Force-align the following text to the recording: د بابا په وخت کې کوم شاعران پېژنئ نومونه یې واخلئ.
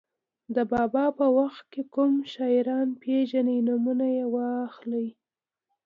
د 0.55 0.57
بابا 0.71 1.05
په 1.19 1.25
وخت 1.39 1.63
کې 1.73 1.81
کوم 1.95 2.13
شاعران 2.33 2.87
پېژنئ 3.01 3.57
نومونه 3.67 4.05
یې 4.17 4.25
واخلئ. 4.33 5.07